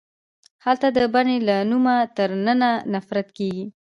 [0.65, 3.65] هلته د بنې له نومه تر ننه نفرت کیږي